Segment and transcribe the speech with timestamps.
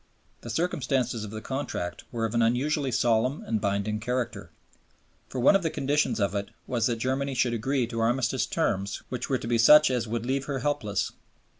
[0.41, 4.49] The circumstances of the Contract were of an unusually solemn and binding character;
[5.29, 9.03] for one of the conditions of it was that Germany should agree to Armistice Terms
[9.09, 11.11] which were to be such as would leave her helpless.